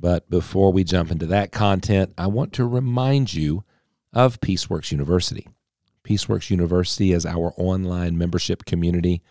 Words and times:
But 0.00 0.30
before 0.30 0.72
we 0.72 0.82
jump 0.82 1.10
into 1.10 1.26
that 1.26 1.52
content, 1.52 2.14
I 2.16 2.26
want 2.26 2.54
to 2.54 2.64
remind 2.64 3.34
you 3.34 3.64
of 4.14 4.40
Peaceworks 4.40 4.90
University. 4.90 5.46
Peaceworks 6.04 6.50
University 6.50 7.12
is 7.12 7.26
our 7.26 7.52
online 7.58 8.16
membership 8.16 8.64
community, 8.64 9.22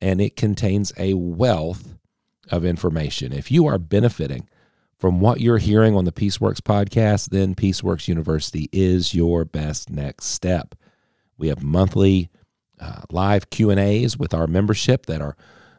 and 0.00 0.20
it 0.20 0.36
contains 0.36 0.92
a 0.98 1.14
wealth 1.14 1.94
of 2.50 2.64
information. 2.64 3.32
If 3.32 3.52
you 3.52 3.66
are 3.66 3.78
benefiting 3.78 4.48
from 4.98 5.20
what 5.20 5.40
you're 5.40 5.58
hearing 5.58 5.94
on 5.94 6.04
the 6.04 6.12
Peaceworks 6.12 6.60
podcast, 6.60 7.30
then 7.30 7.54
Peaceworks 7.54 8.08
University 8.08 8.68
is 8.72 9.14
your 9.14 9.44
best 9.44 9.88
next 9.88 10.26
step. 10.26 10.74
We 11.36 11.48
have 11.48 11.62
monthly 11.62 12.28
uh, 12.80 13.02
live 13.10 13.50
Q&As 13.50 14.18
with 14.18 14.34
our 14.34 14.48
membership 14.48 15.06
that 15.06 15.20
are 15.20 15.36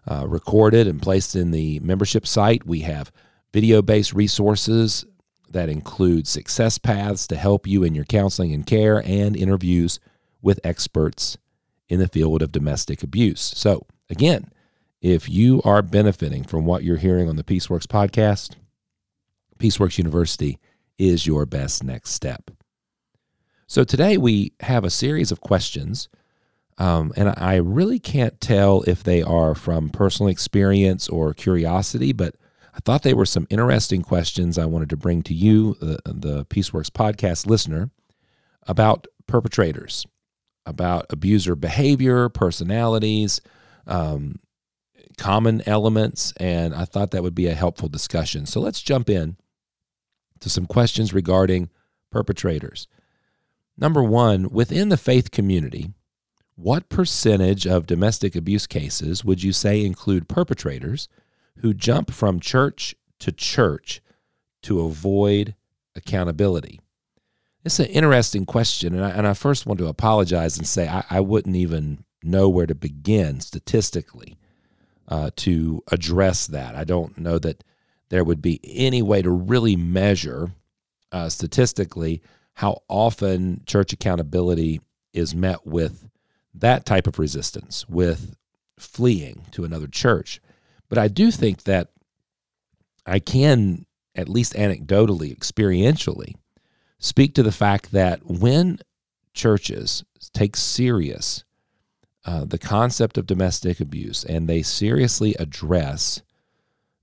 uh, 0.09 0.25
recorded 0.25 0.87
and 0.87 1.01
placed 1.01 1.35
in 1.35 1.51
the 1.51 1.81
membership 1.81 2.25
site. 2.25 2.65
We 2.65 2.81
have 2.81 3.11
video 3.51 3.81
based 3.81 4.13
resources 4.13 5.05
that 5.51 5.69
include 5.69 6.27
success 6.27 6.77
paths 6.77 7.27
to 7.27 7.35
help 7.35 7.65
you 7.65 7.83
in 7.83 7.95
your 7.95 8.05
counseling 8.05 8.53
and 8.53 8.65
care, 8.65 9.01
and 9.05 9.35
interviews 9.35 9.99
with 10.41 10.59
experts 10.63 11.37
in 11.87 11.99
the 11.99 12.07
field 12.07 12.41
of 12.41 12.51
domestic 12.51 13.03
abuse. 13.03 13.41
So, 13.55 13.85
again, 14.09 14.51
if 15.01 15.29
you 15.29 15.61
are 15.63 15.81
benefiting 15.81 16.43
from 16.43 16.65
what 16.65 16.83
you're 16.83 16.97
hearing 16.97 17.27
on 17.27 17.35
the 17.35 17.43
Peaceworks 17.43 17.87
podcast, 17.87 18.55
Peaceworks 19.57 19.97
University 19.97 20.59
is 20.97 21.25
your 21.25 21.45
best 21.45 21.83
next 21.83 22.11
step. 22.11 22.51
So, 23.65 23.83
today 23.83 24.17
we 24.17 24.53
have 24.61 24.83
a 24.83 24.89
series 24.89 25.31
of 25.31 25.41
questions, 25.41 26.09
um, 26.77 27.11
and 27.15 27.33
I 27.37 27.55
really 27.55 27.99
can't 27.99 28.39
tell 28.39 28.83
if 28.83 29.03
they 29.03 29.21
are 29.21 29.55
from 29.55 29.89
personal 29.89 30.29
experience 30.29 31.09
or 31.09 31.33
curiosity, 31.33 32.13
but 32.13 32.35
I 32.79 32.81
thought 32.81 33.03
they 33.03 33.13
were 33.13 33.25
some 33.25 33.45
interesting 33.49 34.03
questions 34.03 34.57
I 34.57 34.63
wanted 34.63 34.89
to 34.91 34.95
bring 34.95 35.21
to 35.23 35.33
you, 35.33 35.75
the, 35.81 35.99
the 36.05 36.45
Peaceworks 36.45 36.89
podcast 36.89 37.45
listener, 37.45 37.89
about 38.67 39.05
perpetrators, 39.27 40.05
about 40.65 41.05
abuser 41.09 41.57
behavior, 41.57 42.29
personalities, 42.29 43.41
um, 43.85 44.39
common 45.17 45.61
elements, 45.65 46.31
and 46.37 46.73
I 46.73 46.85
thought 46.85 47.11
that 47.11 47.21
would 47.21 47.35
be 47.35 47.47
a 47.47 47.53
helpful 47.53 47.89
discussion. 47.89 48.45
So 48.45 48.61
let's 48.61 48.81
jump 48.81 49.09
in 49.09 49.35
to 50.39 50.49
some 50.49 50.65
questions 50.65 51.13
regarding 51.13 51.69
perpetrators. 52.13 52.87
Number 53.77 54.01
one, 54.01 54.47
within 54.51 54.87
the 54.87 54.95
faith 54.95 55.31
community, 55.31 55.89
what 56.55 56.87
percentage 56.87 57.67
of 57.67 57.87
domestic 57.87 58.37
abuse 58.37 58.67
cases 58.67 59.25
would 59.25 59.43
you 59.43 59.51
say 59.51 59.83
include 59.83 60.29
perpetrators 60.29 61.09
who 61.59 61.73
jump 61.73 62.11
from 62.11 62.39
church 62.39 62.95
to 63.19 63.31
church 63.31 64.01
to 64.63 64.81
avoid 64.81 65.55
accountability? 65.95 66.79
It's 67.63 67.79
an 67.79 67.87
interesting 67.87 68.45
question. 68.45 68.95
And 68.95 69.03
I, 69.03 69.09
and 69.09 69.27
I 69.27 69.33
first 69.33 69.65
want 69.65 69.79
to 69.79 69.87
apologize 69.87 70.57
and 70.57 70.67
say 70.67 70.87
I, 70.87 71.03
I 71.09 71.19
wouldn't 71.19 71.55
even 71.55 72.05
know 72.23 72.49
where 72.49 72.67
to 72.67 72.75
begin 72.75 73.39
statistically 73.41 74.37
uh, 75.07 75.31
to 75.37 75.83
address 75.91 76.47
that. 76.47 76.75
I 76.75 76.83
don't 76.83 77.17
know 77.17 77.39
that 77.39 77.63
there 78.09 78.23
would 78.23 78.41
be 78.41 78.59
any 78.63 79.01
way 79.01 79.21
to 79.21 79.29
really 79.29 79.75
measure 79.75 80.51
uh, 81.11 81.29
statistically 81.29 82.21
how 82.55 82.81
often 82.87 83.63
church 83.65 83.93
accountability 83.93 84.81
is 85.13 85.33
met 85.33 85.65
with 85.65 86.09
that 86.53 86.85
type 86.85 87.07
of 87.07 87.19
resistance, 87.19 87.87
with 87.87 88.35
fleeing 88.77 89.45
to 89.51 89.63
another 89.63 89.87
church. 89.87 90.41
But 90.89 90.97
I 90.97 91.07
do 91.07 91.31
think 91.31 91.63
that 91.63 91.89
I 93.05 93.19
can, 93.19 93.85
at 94.15 94.27
least 94.27 94.53
anecdotally, 94.53 95.35
experientially, 95.35 96.35
speak 96.97 97.33
to 97.35 97.43
the 97.43 97.51
fact 97.51 97.91
that 97.91 98.25
when 98.25 98.79
churches 99.33 100.03
take 100.33 100.55
serious 100.55 101.43
uh, 102.25 102.43
the 102.43 102.57
concept 102.57 103.17
of 103.17 103.25
domestic 103.25 103.79
abuse 103.79 104.25
and 104.25 104.47
they 104.47 104.61
seriously 104.61 105.35
address 105.39 106.21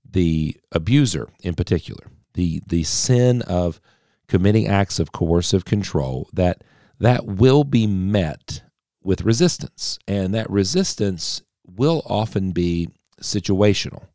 the 0.09 0.55
abuser 0.71 1.29
in 1.41 1.55
particular, 1.55 2.07
the 2.33 2.61
the 2.67 2.83
sin 2.83 3.41
of 3.41 3.81
committing 4.27 4.67
acts 4.67 4.99
of 4.99 5.11
coercive 5.11 5.65
control, 5.65 6.29
that 6.33 6.63
that 6.99 7.25
will 7.25 7.63
be 7.63 7.87
met 7.87 8.61
with 9.01 9.21
resistance, 9.23 9.97
and 10.07 10.33
that 10.33 10.49
resistance 10.49 11.41
will 11.65 12.03
often 12.05 12.51
be 12.51 12.89
situational, 13.21 14.07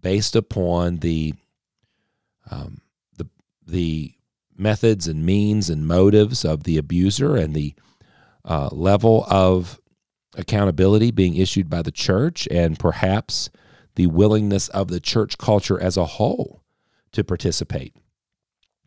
based 0.00 0.36
upon 0.36 0.98
the 0.98 1.34
um, 2.50 2.80
the 3.16 3.28
the 3.66 4.14
methods 4.56 5.06
and 5.08 5.24
means 5.24 5.70
and 5.70 5.86
motives 5.86 6.44
of 6.44 6.64
the 6.64 6.76
abuser 6.76 7.36
and 7.36 7.54
the 7.54 7.74
uh, 8.44 8.68
level 8.72 9.24
of 9.28 9.80
accountability 10.36 11.10
being 11.10 11.36
issued 11.36 11.68
by 11.68 11.82
the 11.82 11.90
church 11.90 12.46
and 12.50 12.78
perhaps 12.78 13.50
the 13.96 14.06
willingness 14.06 14.68
of 14.68 14.88
the 14.88 15.00
church 15.00 15.38
culture 15.38 15.80
as 15.80 15.96
a 15.96 16.06
whole 16.06 16.62
to 17.12 17.24
participate 17.24 17.94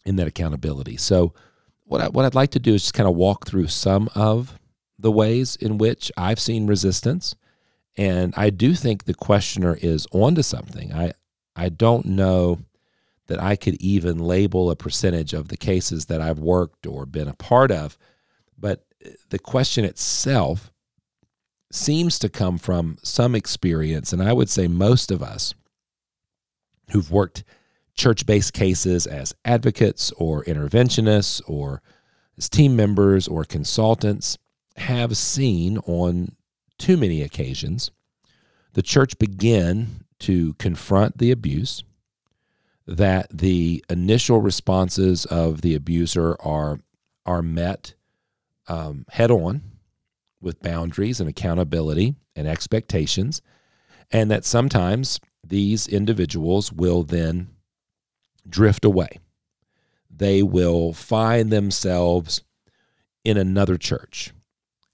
in 0.06 0.16
that 0.16 0.28
accountability. 0.28 0.98
So, 0.98 1.34
what 1.86 2.02
I, 2.02 2.08
what 2.08 2.26
I'd 2.26 2.36
like 2.36 2.52
to 2.52 2.60
do 2.60 2.74
is 2.74 2.84
just 2.84 2.94
kind 2.94 3.10
of 3.10 3.16
walk 3.16 3.46
through 3.46 3.68
some 3.68 4.10
of 4.16 4.58
the 4.98 5.12
ways 5.12 5.56
in 5.58 5.78
which 5.78 6.12
I've 6.16 6.40
seen 6.40 6.66
resistance 6.66 7.36
and 7.98 8.34
I 8.36 8.50
do 8.50 8.74
think 8.74 9.04
the 9.04 9.14
questioner 9.14 9.78
is 9.82 10.08
onto 10.12 10.42
something. 10.42 10.94
I 10.94 11.14
I 11.56 11.70
don't 11.70 12.06
know 12.06 12.60
that 13.28 13.42
I 13.42 13.56
could 13.56 13.76
even 13.76 14.20
label 14.20 14.70
a 14.70 14.76
percentage 14.76 15.34
of 15.34 15.48
the 15.48 15.58
cases 15.58 16.06
that 16.06 16.20
I've 16.20 16.40
worked 16.40 16.86
or 16.86 17.06
been 17.06 17.28
a 17.28 17.36
part 17.36 17.72
of, 17.72 17.98
but 18.58 18.86
the 19.30 19.40
question 19.40 19.86
itself 19.86 20.72
seems 21.72 22.20
to 22.20 22.30
come 22.30 22.58
from 22.58 22.98
some 23.02 23.36
experience, 23.36 24.14
and 24.14 24.22
I 24.22 24.34
would 24.34 24.50
say 24.50 24.68
most 24.68 25.12
of 25.12 25.24
us 25.24 25.54
who've 26.92 27.12
worked 27.12 27.44
church 27.96 28.26
based 28.26 28.54
cases 28.54 29.06
as 29.08 29.34
advocates 29.46 30.12
or 30.18 30.44
interventionists 30.44 31.42
or 31.48 31.82
as 32.38 32.50
team 32.50 32.76
members 32.76 33.28
or 33.28 33.44
consultants 33.44 34.38
have 34.78 35.16
seen 35.16 35.78
on 35.80 36.36
too 36.84 36.98
many 36.98 37.22
occasions, 37.22 37.92
the 38.74 38.82
church 38.82 39.18
began 39.18 40.04
to 40.20 40.54
confront 40.56 41.18
the 41.18 41.32
abuse, 41.32 41.82
that 42.86 43.26
the 43.32 43.82
initial 43.90 44.42
responses 44.42 45.24
of 45.28 45.62
the 45.62 45.76
abuser 45.76 46.36
are, 46.42 46.82
are 47.26 47.42
met 47.42 47.94
um, 48.68 49.06
head 49.12 49.32
on 49.32 49.62
with 50.42 50.62
boundaries 50.62 51.22
and 51.22 51.30
accountability 51.30 52.16
and 52.36 52.50
expectations, 52.50 53.42
and 54.12 54.30
that 54.30 54.44
sometimes 54.44 55.22
these 55.42 55.88
individuals 55.88 56.74
will 56.74 57.04
then 57.04 57.48
drift 58.46 58.84
away. 58.84 59.20
They 60.14 60.44
will 60.44 60.92
find 60.92 61.50
themselves 61.50 62.42
in 63.24 63.38
another 63.38 63.78
church 63.78 64.34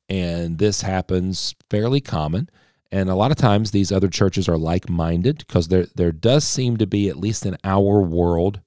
and 0.09 0.57
this 0.57 0.81
happens 0.81 1.55
fairly 1.69 2.01
common. 2.01 2.49
And 2.91 3.09
a 3.09 3.15
lot 3.15 3.29
of 3.31 3.37
times 3.37 3.69
these 3.69 3.91
other 3.91 4.07
churches 4.07 4.49
are 4.49 4.57
like 4.57 4.89
minded 4.89 5.43
because 5.45 5.67
there, 5.67 5.85
there 5.95 6.11
does 6.11 6.43
seem 6.43 6.77
to 6.77 6.87
be, 6.87 7.07
at 7.07 7.17
least 7.17 7.45
in 7.45 7.55
our 7.63 8.01
world 8.01 8.61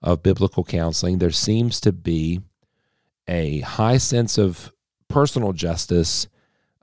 of 0.00 0.22
biblical 0.22 0.62
counseling, 0.62 1.18
there 1.18 1.32
seems 1.32 1.80
to 1.80 1.90
be 1.90 2.40
a 3.26 3.60
high 3.60 3.96
sense 3.96 4.38
of 4.38 4.72
personal 5.08 5.52
justice 5.52 6.28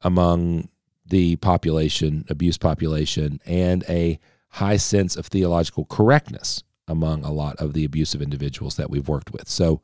among 0.02 0.68
the 1.06 1.38
population, 1.38 2.26
abuse 2.30 2.58
population, 2.58 3.40
and 3.46 3.86
a 3.88 4.20
high 4.50 4.78
sense 4.78 5.16
of 5.16 5.28
theological 5.28 5.86
correctness 5.86 6.64
among 6.88 7.24
a 7.24 7.32
lot 7.32 7.56
of 7.58 7.74
the 7.74 7.86
abusive 7.86 8.22
individuals 8.22 8.76
that 8.76 8.90
we've 8.90 9.08
worked 9.08 9.32
with. 9.32 9.48
So 9.48 9.82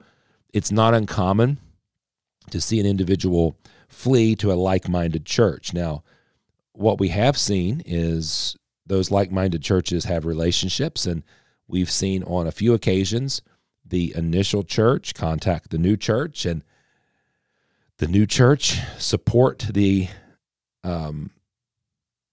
it's 0.52 0.72
not 0.72 0.94
uncommon 0.94 1.60
to 2.50 2.60
see 2.60 2.80
an 2.80 2.86
individual 2.86 3.58
flee 3.90 4.36
to 4.36 4.52
a 4.52 4.54
like 4.54 4.88
minded 4.88 5.26
church. 5.26 5.74
Now, 5.74 6.04
what 6.72 7.00
we 7.00 7.10
have 7.10 7.38
seen 7.38 7.82
is 7.86 8.56
those 8.86 9.12
like 9.12 9.32
minded 9.32 9.62
churches 9.62 10.06
have 10.06 10.26
relationships, 10.26 11.06
and 11.06 11.24
we've 11.68 11.92
seen 11.92 12.24
on 12.24 12.48
a 12.48 12.52
few 12.52 12.74
occasions 12.74 13.42
the 13.86 14.14
initial 14.16 14.64
church, 14.64 15.14
contact 15.14 15.72
the 15.72 15.78
new 15.78 15.98
church, 15.98 16.46
and 16.46 16.64
the 17.98 18.08
new 18.08 18.26
church 18.26 18.80
support 18.98 19.66
the 19.74 20.08
um, 20.84 21.32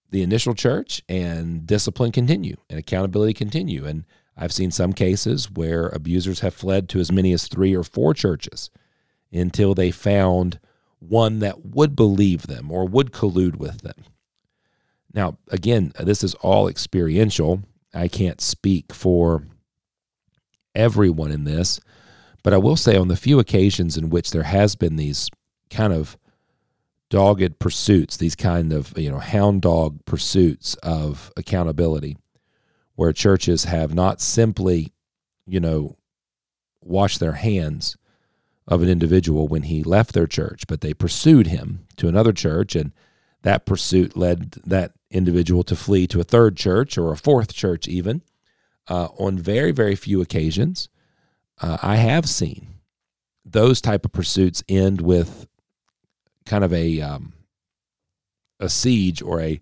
the 0.09 0.23
initial 0.23 0.53
church, 0.53 1.01
and 1.09 1.67
discipline 1.67 2.11
continue 2.13 2.55
and 2.69 2.79
accountability 2.79 3.33
continue. 3.33 3.85
And 3.85 4.05
I've 4.37 4.53
seen 4.53 4.71
some 4.71 4.93
cases 4.93 5.51
where 5.51 5.87
abusers 5.87 6.39
have 6.39 6.53
fled 6.53 6.87
to 6.89 6.99
as 6.99 7.11
many 7.11 7.33
as 7.33 7.47
three 7.47 7.75
or 7.75 7.83
four 7.83 8.13
churches 8.13 8.69
until 9.33 9.73
they 9.73 9.91
found 9.91 10.59
one 10.99 11.39
that 11.39 11.65
would 11.65 11.95
believe 11.95 12.47
them 12.47 12.71
or 12.71 12.85
would 12.85 13.11
collude 13.11 13.57
with 13.57 13.81
them. 13.81 14.03
Now, 15.13 15.37
again, 15.49 15.93
this 15.99 16.23
is 16.23 16.33
all 16.35 16.67
experiential. 16.67 17.63
I 17.93 18.07
can't 18.07 18.41
speak 18.41 18.93
for 18.93 19.43
everyone 20.75 21.31
in 21.31 21.43
this, 21.43 21.79
but 22.43 22.53
I 22.53 22.57
will 22.57 22.75
say 22.75 22.95
on 22.95 23.07
the 23.07 23.15
few 23.15 23.39
occasions 23.39 23.97
in 23.97 24.09
which 24.09 24.31
there 24.31 24.43
has 24.43 24.75
been 24.75 24.95
these 24.95 25.29
kind 25.69 25.93
of 25.93 26.17
dogged 27.09 27.59
pursuits, 27.59 28.17
these 28.17 28.35
kind 28.35 28.73
of, 28.73 28.97
you 28.97 29.09
know, 29.09 29.19
hound 29.19 29.61
dog 29.61 30.03
pursuits 30.05 30.75
of 30.75 31.31
accountability, 31.37 32.17
where 32.95 33.13
churches 33.13 33.63
have 33.63 33.93
not 33.93 34.21
simply, 34.21 34.93
you 35.45 35.59
know, 35.59 35.95
washed 36.81 37.19
their 37.19 37.33
hands 37.33 37.97
of 38.67 38.81
an 38.81 38.89
individual 38.89 39.47
when 39.47 39.63
he 39.63 39.83
left 39.83 40.13
their 40.13 40.27
church, 40.27 40.65
but 40.67 40.81
they 40.81 40.93
pursued 40.93 41.47
him 41.47 41.85
to 41.95 42.07
another 42.07 42.33
church, 42.33 42.75
and 42.75 42.91
that 43.43 43.65
pursuit 43.65 44.17
led 44.17 44.51
that 44.65 44.91
individual 45.09 45.63
to 45.63 45.75
flee 45.75 46.05
to 46.07 46.19
a 46.19 46.25
third 46.25 46.57
church 46.57 46.97
or 46.97 47.11
a 47.11 47.17
fourth 47.17 47.53
church, 47.53 47.87
even. 47.87 48.21
Uh, 48.89 49.09
on 49.19 49.37
very, 49.37 49.71
very 49.71 49.95
few 49.95 50.21
occasions, 50.21 50.89
uh, 51.61 51.77
I 51.81 51.97
have 51.97 52.27
seen 52.27 52.67
those 53.43 53.81
type 53.81 54.05
of 54.05 54.11
pursuits 54.11 54.63
end 54.69 55.01
with 55.01 55.47
kind 56.45 56.63
of 56.63 56.73
a 56.73 57.01
um, 57.01 57.33
a 58.59 58.69
siege 58.69 59.21
or 59.21 59.41
a 59.41 59.61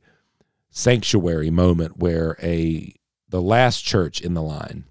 sanctuary 0.69 1.49
moment 1.49 1.97
where 1.97 2.37
a 2.41 2.93
the 3.29 3.41
last 3.41 3.81
church 3.81 4.21
in 4.21 4.33
the 4.33 4.41
line 4.41 4.85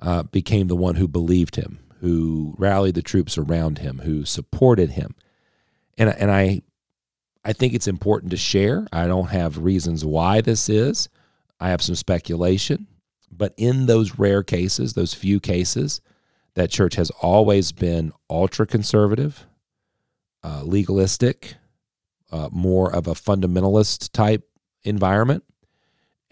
uh, 0.00 0.22
became 0.24 0.68
the 0.68 0.76
one 0.76 0.96
who 0.96 1.06
believed 1.06 1.56
him, 1.56 1.78
who 2.02 2.54
rallied 2.58 2.96
the 2.96 3.00
troops 3.02 3.38
around 3.38 3.78
him, 3.78 4.00
who 4.00 4.24
supported 4.24 4.90
him, 4.90 5.14
and 5.96 6.10
and 6.10 6.30
I 6.30 6.62
I 7.44 7.52
think 7.52 7.74
it's 7.74 7.88
important 7.88 8.32
to 8.32 8.36
share. 8.36 8.86
I 8.92 9.06
don't 9.06 9.30
have 9.30 9.58
reasons 9.58 10.04
why 10.04 10.40
this 10.40 10.68
is. 10.68 11.08
I 11.60 11.70
have 11.70 11.80
some 11.80 11.94
speculation, 11.94 12.88
but 13.30 13.54
in 13.56 13.86
those 13.86 14.18
rare 14.18 14.42
cases, 14.42 14.92
those 14.92 15.14
few 15.14 15.38
cases, 15.38 16.00
that 16.54 16.70
church 16.70 16.96
has 16.96 17.10
always 17.22 17.70
been 17.70 18.12
ultra 18.28 18.66
conservative, 18.66 19.46
uh, 20.42 20.62
legalistic, 20.64 21.54
uh, 22.32 22.48
more 22.50 22.92
of 22.92 23.06
a 23.06 23.14
fundamentalist 23.14 24.10
type 24.12 24.42
environment. 24.82 25.44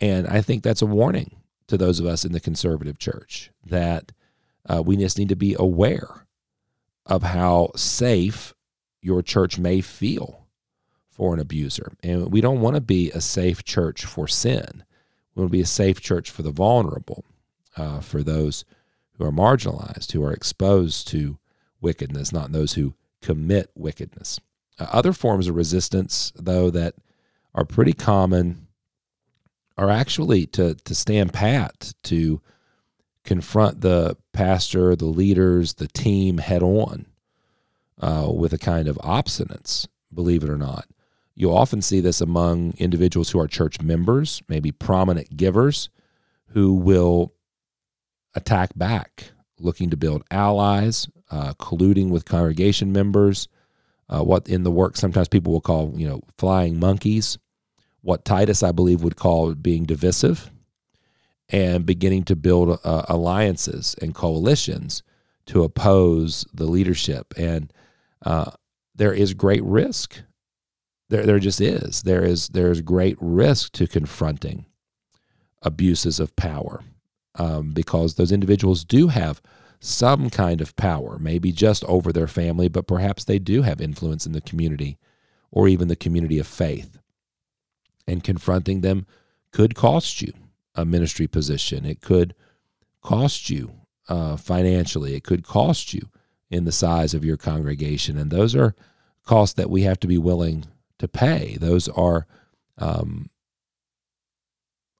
And 0.00 0.26
I 0.26 0.40
think 0.40 0.64
that's 0.64 0.82
a 0.82 0.86
warning 0.86 1.36
to 1.68 1.78
those 1.78 2.00
of 2.00 2.06
us 2.06 2.24
in 2.24 2.32
the 2.32 2.40
conservative 2.40 2.98
church 2.98 3.52
that 3.64 4.10
uh, 4.68 4.82
we 4.82 4.96
just 4.96 5.18
need 5.18 5.28
to 5.28 5.36
be 5.36 5.56
aware 5.58 6.26
of 7.06 7.22
how 7.22 7.70
safe 7.76 8.54
your 9.00 9.22
church 9.22 9.58
may 9.58 9.80
feel 9.80 10.46
for 11.10 11.34
an 11.34 11.40
abuser. 11.40 11.92
And 12.02 12.32
we 12.32 12.40
don't 12.40 12.60
want 12.60 12.76
to 12.76 12.80
be 12.80 13.10
a 13.10 13.20
safe 13.20 13.64
church 13.64 14.04
for 14.04 14.28
sin. 14.28 14.84
We 15.34 15.40
want 15.40 15.50
to 15.50 15.58
be 15.58 15.62
a 15.62 15.66
safe 15.66 16.00
church 16.00 16.30
for 16.30 16.42
the 16.42 16.50
vulnerable, 16.50 17.24
uh, 17.76 18.00
for 18.00 18.22
those 18.22 18.64
who 19.16 19.24
are 19.24 19.32
marginalized, 19.32 20.12
who 20.12 20.24
are 20.24 20.32
exposed 20.32 21.08
to 21.08 21.38
wickedness, 21.80 22.32
not 22.32 22.52
those 22.52 22.74
who 22.74 22.94
commit 23.20 23.70
wickedness. 23.74 24.40
Uh, 24.78 24.86
other 24.92 25.12
forms 25.12 25.46
of 25.46 25.56
resistance, 25.56 26.32
though, 26.36 26.70
that 26.70 26.94
are 27.54 27.64
pretty 27.64 27.92
common 27.92 28.68
are 29.76 29.90
actually 29.90 30.46
to, 30.46 30.74
to 30.74 30.94
stand 30.94 31.32
pat, 31.32 31.92
to 32.02 32.40
confront 33.24 33.80
the 33.80 34.16
pastor, 34.32 34.96
the 34.96 35.06
leaders, 35.06 35.74
the 35.74 35.88
team 35.88 36.38
head 36.38 36.62
on 36.62 37.06
uh, 38.00 38.30
with 38.32 38.52
a 38.52 38.58
kind 38.58 38.88
of 38.88 38.96
obstinance, 38.98 39.86
believe 40.12 40.42
it 40.42 40.50
or 40.50 40.56
not. 40.56 40.86
You'll 41.34 41.56
often 41.56 41.80
see 41.80 42.00
this 42.00 42.20
among 42.20 42.74
individuals 42.78 43.30
who 43.30 43.40
are 43.40 43.46
church 43.46 43.80
members, 43.80 44.42
maybe 44.48 44.72
prominent 44.72 45.36
givers, 45.36 45.88
who 46.48 46.74
will 46.74 47.32
attack 48.34 48.70
back, 48.76 49.30
looking 49.58 49.90
to 49.90 49.96
build 49.96 50.24
allies, 50.30 51.08
uh, 51.30 51.54
colluding 51.54 52.10
with 52.10 52.24
congregation 52.24 52.92
members, 52.92 53.48
uh, 54.08 54.22
what 54.22 54.48
in 54.48 54.64
the 54.64 54.70
work 54.70 54.96
sometimes 54.96 55.28
people 55.28 55.52
will 55.52 55.60
call, 55.60 55.92
you 55.94 56.06
know, 56.06 56.20
flying 56.36 56.78
monkeys, 56.78 57.38
what 58.02 58.24
Titus, 58.24 58.62
I 58.62 58.72
believe, 58.72 59.02
would 59.02 59.16
call 59.16 59.54
being 59.54 59.84
divisive, 59.84 60.50
and 61.50 61.84
beginning 61.84 62.22
to 62.24 62.36
build 62.36 62.78
uh, 62.84 63.02
alliances 63.08 63.94
and 64.00 64.14
coalitions 64.14 65.02
to 65.46 65.64
oppose 65.64 66.46
the 66.54 66.66
leadership. 66.66 67.34
And 67.36 67.72
uh, 68.24 68.52
there 68.94 69.12
is 69.12 69.34
great 69.34 69.64
risk. 69.64 70.22
There, 71.08 71.26
there 71.26 71.38
just 71.40 71.60
is. 71.60 72.02
There 72.02 72.24
is 72.24 72.48
there 72.48 72.70
is 72.70 72.80
great 72.80 73.16
risk 73.20 73.72
to 73.72 73.86
confronting 73.86 74.66
abuses 75.62 76.20
of 76.20 76.36
power 76.36 76.84
um, 77.34 77.72
because 77.72 78.14
those 78.14 78.32
individuals 78.32 78.84
do 78.84 79.08
have 79.08 79.42
some 79.80 80.30
kind 80.30 80.60
of 80.60 80.76
power, 80.76 81.18
maybe 81.18 81.52
just 81.52 81.84
over 81.84 82.12
their 82.12 82.26
family, 82.26 82.68
but 82.68 82.86
perhaps 82.86 83.24
they 83.24 83.38
do 83.38 83.62
have 83.62 83.80
influence 83.80 84.26
in 84.26 84.32
the 84.32 84.40
community 84.40 84.98
or 85.50 85.66
even 85.66 85.88
the 85.88 85.96
community 85.96 86.38
of 86.38 86.46
faith. 86.46 86.98
And 88.06 88.22
confronting 88.22 88.82
them 88.82 89.06
could 89.52 89.74
cost 89.74 90.22
you 90.22 90.32
a 90.74 90.84
ministry 90.84 91.26
position. 91.26 91.84
It 91.84 92.00
could 92.00 92.34
cost 93.02 93.50
you 93.50 93.72
uh, 94.08 94.36
financially. 94.36 95.14
It 95.14 95.24
could 95.24 95.44
cost 95.44 95.94
you 95.94 96.10
in 96.50 96.64
the 96.64 96.72
size 96.72 97.14
of 97.14 97.24
your 97.24 97.36
congregation. 97.36 98.18
And 98.18 98.30
those 98.30 98.54
are 98.54 98.74
costs 99.24 99.54
that 99.54 99.70
we 99.70 99.82
have 99.82 100.00
to 100.00 100.08
be 100.08 100.18
willing 100.18 100.66
to 100.98 101.08
pay. 101.08 101.56
Those 101.60 101.88
are 101.88 102.26
um, 102.78 103.30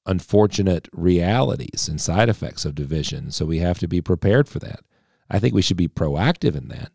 unfortunate 0.06 0.88
realities 0.92 1.88
and 1.88 2.00
side 2.00 2.28
effects 2.28 2.64
of 2.64 2.74
division. 2.74 3.30
So 3.30 3.44
we 3.44 3.58
have 3.58 3.78
to 3.80 3.88
be 3.88 4.00
prepared 4.00 4.48
for 4.48 4.58
that. 4.60 4.80
I 5.30 5.38
think 5.38 5.54
we 5.54 5.62
should 5.62 5.76
be 5.76 5.88
proactive 5.88 6.56
in 6.56 6.68
that, 6.68 6.90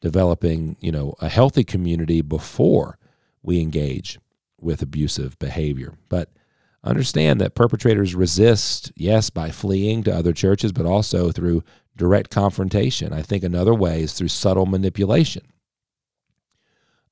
developing, 0.00 0.76
you 0.80 0.92
know, 0.92 1.14
a 1.20 1.28
healthy 1.28 1.64
community 1.64 2.20
before 2.20 2.98
we 3.42 3.60
engage 3.60 4.18
with 4.60 4.82
abusive 4.82 5.38
behavior. 5.38 5.94
But 6.08 6.30
understand 6.88 7.40
that 7.40 7.54
perpetrators 7.54 8.14
resist, 8.14 8.92
yes, 8.96 9.30
by 9.30 9.50
fleeing 9.50 10.02
to 10.04 10.14
other 10.14 10.32
churches, 10.32 10.72
but 10.72 10.86
also 10.86 11.30
through 11.30 11.62
direct 11.96 12.30
confrontation. 12.30 13.12
I 13.12 13.22
think 13.22 13.44
another 13.44 13.74
way 13.74 14.02
is 14.02 14.14
through 14.14 14.28
subtle 14.28 14.66
manipulation. 14.66 15.42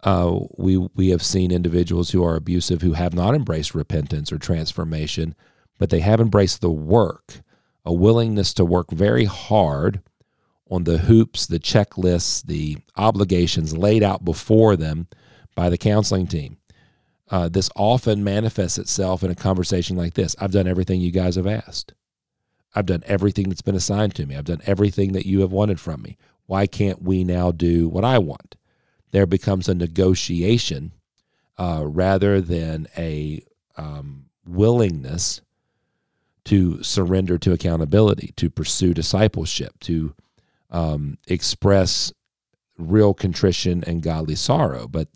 Uh, 0.02 0.40
we 0.56 0.76
we 0.94 1.08
have 1.08 1.22
seen 1.22 1.50
individuals 1.50 2.10
who 2.10 2.24
are 2.24 2.36
abusive 2.36 2.82
who 2.82 2.92
have 2.92 3.14
not 3.14 3.34
embraced 3.34 3.74
repentance 3.74 4.30
or 4.30 4.38
transformation, 4.38 5.34
but 5.78 5.90
they 5.90 6.00
have 6.00 6.20
embraced 6.20 6.60
the 6.60 6.70
work, 6.70 7.40
a 7.84 7.92
willingness 7.92 8.54
to 8.54 8.64
work 8.64 8.90
very 8.90 9.24
hard 9.24 10.02
on 10.70 10.84
the 10.84 10.98
hoops, 10.98 11.46
the 11.46 11.58
checklists, 11.58 12.44
the 12.44 12.76
obligations 12.96 13.76
laid 13.76 14.02
out 14.02 14.24
before 14.24 14.76
them 14.76 15.08
by 15.54 15.70
the 15.70 15.78
counseling 15.78 16.26
team. 16.26 16.58
Uh, 17.28 17.48
this 17.48 17.70
often 17.74 18.22
manifests 18.22 18.78
itself 18.78 19.24
in 19.24 19.30
a 19.30 19.34
conversation 19.34 19.96
like 19.96 20.14
this 20.14 20.36
I've 20.38 20.52
done 20.52 20.68
everything 20.68 21.00
you 21.00 21.10
guys 21.10 21.36
have 21.36 21.46
asked. 21.46 21.94
I've 22.74 22.86
done 22.86 23.02
everything 23.06 23.48
that's 23.48 23.62
been 23.62 23.74
assigned 23.74 24.14
to 24.16 24.26
me. 24.26 24.36
I've 24.36 24.44
done 24.44 24.60
everything 24.66 25.12
that 25.12 25.26
you 25.26 25.40
have 25.40 25.52
wanted 25.52 25.80
from 25.80 26.02
me. 26.02 26.18
Why 26.46 26.66
can't 26.66 27.02
we 27.02 27.24
now 27.24 27.50
do 27.50 27.88
what 27.88 28.04
I 28.04 28.18
want? 28.18 28.56
there 29.16 29.26
becomes 29.26 29.66
a 29.66 29.74
negotiation 29.74 30.92
uh, 31.58 31.82
rather 31.86 32.40
than 32.40 32.86
a 32.98 33.42
um, 33.78 34.26
willingness 34.46 35.40
to 36.44 36.82
surrender 36.82 37.38
to 37.38 37.52
accountability, 37.52 38.32
to 38.36 38.50
pursue 38.50 38.92
discipleship, 38.92 39.72
to 39.80 40.14
um, 40.70 41.16
express 41.26 42.12
real 42.76 43.14
contrition 43.14 43.82
and 43.86 44.02
godly 44.02 44.34
sorrow. 44.34 44.86
But 44.86 45.08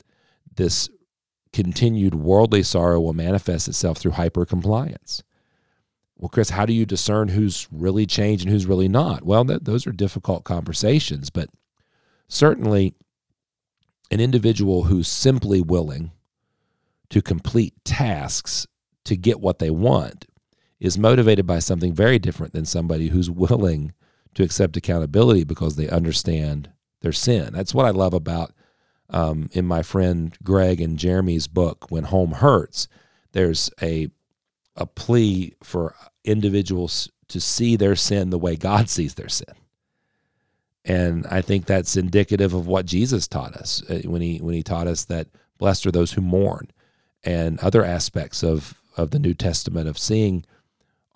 this 0.56 0.88
continued 1.52 2.14
worldly 2.14 2.62
sorrow 2.62 3.00
will 3.00 3.12
manifest 3.12 3.68
itself 3.68 3.98
through 3.98 4.12
hypercompliance. 4.12 5.22
Well, 6.16 6.28
Chris, 6.28 6.50
how 6.50 6.66
do 6.66 6.72
you 6.72 6.84
discern 6.84 7.28
who's 7.28 7.66
really 7.72 8.06
changed 8.06 8.44
and 8.44 8.52
who's 8.52 8.66
really 8.66 8.88
not? 8.88 9.24
Well, 9.24 9.44
th- 9.44 9.60
those 9.62 9.86
are 9.86 9.92
difficult 9.92 10.44
conversations, 10.44 11.30
but 11.30 11.48
certainly 12.28 12.94
an 14.10 14.20
individual 14.20 14.84
who's 14.84 15.08
simply 15.08 15.60
willing 15.60 16.12
to 17.08 17.22
complete 17.22 17.74
tasks 17.84 18.66
to 19.04 19.16
get 19.16 19.40
what 19.40 19.58
they 19.58 19.70
want 19.70 20.26
is 20.78 20.98
motivated 20.98 21.46
by 21.46 21.58
something 21.58 21.92
very 21.92 22.18
different 22.18 22.52
than 22.52 22.64
somebody 22.64 23.08
who's 23.08 23.30
willing 23.30 23.92
to 24.34 24.42
accept 24.42 24.76
accountability 24.76 25.44
because 25.44 25.76
they 25.76 25.88
understand 25.88 26.70
their 27.00 27.12
sin. 27.12 27.52
That's 27.52 27.74
what 27.74 27.86
I 27.86 27.90
love 27.90 28.14
about 28.14 28.52
um, 29.12 29.50
in 29.52 29.66
my 29.66 29.82
friend 29.82 30.36
Greg 30.42 30.80
and 30.80 30.98
Jeremy's 30.98 31.46
book, 31.46 31.90
When 31.90 32.04
Home 32.04 32.32
Hurts. 32.32 32.88
There's 33.32 33.70
a 33.80 34.08
a 34.76 34.86
plea 34.86 35.54
for 35.62 35.94
individuals 36.24 37.10
to 37.28 37.40
see 37.40 37.76
their 37.76 37.96
sin 37.96 38.30
the 38.30 38.38
way 38.38 38.56
God 38.56 38.88
sees 38.88 39.14
their 39.14 39.28
sin. 39.28 39.54
And 40.84 41.26
I 41.26 41.42
think 41.42 41.66
that's 41.66 41.96
indicative 41.96 42.54
of 42.54 42.66
what 42.66 42.86
Jesus 42.86 43.28
taught 43.28 43.54
us 43.54 43.82
uh, 43.90 44.00
when 44.04 44.22
he 44.22 44.38
when 44.38 44.54
he 44.54 44.62
taught 44.62 44.86
us 44.86 45.04
that 45.04 45.28
blessed 45.58 45.86
are 45.86 45.92
those 45.92 46.12
who 46.12 46.22
mourn 46.22 46.70
and 47.22 47.58
other 47.60 47.84
aspects 47.84 48.42
of 48.42 48.80
of 48.96 49.10
the 49.10 49.18
New 49.18 49.34
Testament 49.34 49.88
of 49.88 49.98
seeing 49.98 50.44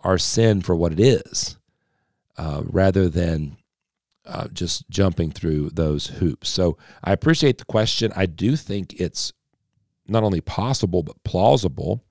our 0.02 0.18
sin 0.18 0.60
for 0.60 0.76
what 0.76 0.92
it 0.92 1.00
is 1.00 1.56
uh, 2.36 2.62
rather 2.64 3.08
than 3.08 3.56
uh, 4.26 4.49
just 4.52 4.88
jumping 4.88 5.31
through 5.31 5.71
those 5.71 6.07
hoops. 6.07 6.49
So 6.49 6.78
I 7.02 7.12
appreciate 7.12 7.59
the 7.59 7.64
question. 7.64 8.12
I 8.16 8.26
do 8.26 8.57
think 8.57 8.95
it's 9.00 9.33
not 10.07 10.23
only 10.23 10.40
possible 10.40 11.02
but 11.02 11.23
plausible 11.25 12.04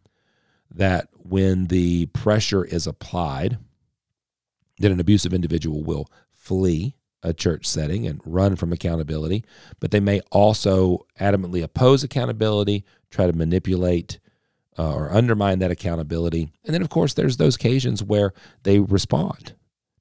that 0.71 1.07
when 1.13 1.67
the 1.67 2.07
pressure 2.07 2.65
is 2.65 2.87
applied, 2.87 3.57
that 4.79 4.91
an 4.91 4.99
abusive 4.99 5.33
individual 5.33 5.83
will 5.83 6.09
flee 6.31 6.95
a 7.21 7.33
church 7.33 7.65
setting 7.65 8.05
and 8.05 8.21
run 8.25 8.55
from 8.55 8.73
accountability, 8.73 9.45
but 9.79 9.91
they 9.91 9.99
may 9.99 10.19
also 10.31 11.05
adamantly 11.19 11.63
oppose 11.63 12.03
accountability, 12.03 12.83
try 13.09 13.25
to 13.25 13.33
manipulate 13.33 14.19
uh, 14.77 14.93
or 14.93 15.13
undermine 15.13 15.59
that 15.59 15.71
accountability. 15.71 16.49
And 16.65 16.73
then, 16.73 16.81
of 16.81 16.89
course, 16.89 17.13
there's 17.13 17.37
those 17.37 17.55
occasions 17.55 18.03
where 18.03 18.33
they 18.63 18.79
respond 18.79 19.53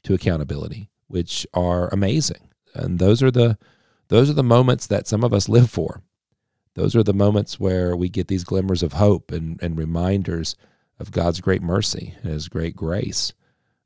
to 0.05 0.15
accountability, 0.15 0.91
which 1.13 1.47
are 1.53 1.89
amazing. 1.91 2.49
And 2.75 2.99
those 2.99 3.23
are 3.23 3.31
the 3.31 3.59
those 4.09 4.31
are 4.31 4.35
the 4.35 4.43
moments 4.43 4.87
that 4.87 5.07
some 5.07 5.23
of 5.23 5.33
us 5.33 5.49
live 5.49 5.71
for. 5.71 6.03
Those 6.75 6.97
are 6.97 7.03
the 7.03 7.15
moments 7.15 7.61
where 7.61 7.95
we 7.95 8.09
get 8.09 8.29
these 8.29 8.45
glimmers 8.45 8.83
of 8.83 8.95
hope 8.95 9.31
and, 9.31 9.63
and 9.63 9.77
reminders 9.77 10.57
of 10.99 11.13
God's 11.13 11.41
great 11.41 11.63
mercy 11.63 12.15
and 12.23 12.33
His 12.33 12.49
great 12.49 12.75
grace 12.75 13.35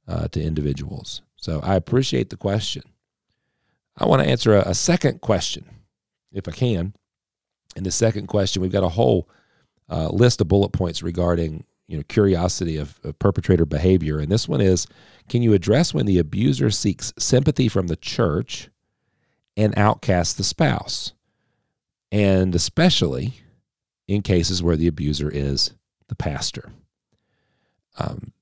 uh, 0.06 0.28
to 0.28 0.42
individuals. 0.42 1.22
So 1.36 1.60
I 1.62 1.74
appreciate 1.74 2.30
the 2.30 2.36
question. 2.36 2.82
I 3.98 4.06
want 4.06 4.22
to 4.22 4.28
answer 4.28 4.54
a, 4.56 4.68
a 4.68 4.74
second 4.74 5.20
question, 5.20 5.64
if 6.32 6.46
I 6.48 6.52
can. 6.52 6.94
In 7.74 7.82
the 7.82 7.90
second 7.90 8.28
question, 8.28 8.62
we've 8.62 8.72
got 8.72 8.84
a 8.84 8.88
whole 8.88 9.28
uh, 9.88 10.08
list 10.08 10.40
of 10.40 10.48
bullet 10.48 10.70
points 10.70 11.02
regarding 11.02 11.64
you 11.88 11.96
know 11.96 12.02
curiosity 12.08 12.76
of, 12.76 12.98
of, 13.04 13.18
perpetrator 13.18 13.64
behavior, 13.64 14.18
and 14.18 14.30
this 14.30 14.48
one 14.48 14.60
is: 14.60 14.86
Can 15.28 15.42
you 15.42 15.52
address 15.52 15.94
when 15.94 16.06
the 16.06 16.18
abuser 16.18 16.70
seeks 16.70 17.12
sympathy 17.18 17.68
from 17.68 17.86
the 17.86 17.96
church 17.96 18.68
and 19.56 19.76
outcasts 19.78 20.34
the 20.34 20.44
spouse, 20.44 21.12
and 22.10 22.54
especially 22.54 23.40
in 24.08 24.22
cases 24.22 24.62
where 24.62 24.76
the 24.76 24.88
abuser 24.88 25.30
is 25.30 25.72
the 26.08 26.16
pastor? 26.16 26.72
Um, 27.98 28.32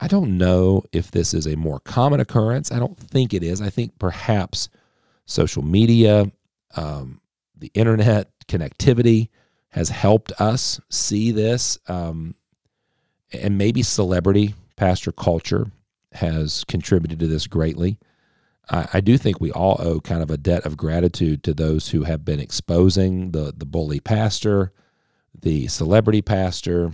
I 0.00 0.06
don't 0.06 0.38
know 0.38 0.84
if 0.92 1.10
this 1.10 1.34
is 1.34 1.46
a 1.46 1.56
more 1.56 1.80
common 1.80 2.20
occurrence. 2.20 2.70
I 2.70 2.78
don't 2.78 2.96
think 2.96 3.34
it 3.34 3.42
is. 3.42 3.60
I 3.60 3.68
think 3.68 3.98
perhaps 3.98 4.68
social 5.26 5.62
media, 5.62 6.30
um, 6.76 7.20
the 7.56 7.70
internet 7.74 8.30
connectivity 8.46 9.28
has 9.70 9.90
helped 9.90 10.32
us 10.40 10.80
see 10.90 11.30
this. 11.30 11.78
Um, 11.88 12.34
and 13.32 13.58
maybe 13.58 13.82
celebrity 13.82 14.54
pastor 14.76 15.12
culture 15.12 15.70
has 16.12 16.64
contributed 16.64 17.18
to 17.18 17.26
this 17.26 17.46
greatly. 17.46 17.98
I, 18.70 18.88
I, 18.94 19.00
do 19.00 19.18
think 19.18 19.40
we 19.40 19.52
all 19.52 19.76
owe 19.80 20.00
kind 20.00 20.22
of 20.22 20.30
a 20.30 20.38
debt 20.38 20.64
of 20.64 20.76
gratitude 20.76 21.42
to 21.42 21.54
those 21.54 21.90
who 21.90 22.04
have 22.04 22.24
been 22.24 22.40
exposing 22.40 23.32
the, 23.32 23.52
the 23.54 23.66
bully 23.66 24.00
pastor, 24.00 24.72
the 25.38 25.66
celebrity 25.66 26.22
pastor, 26.22 26.92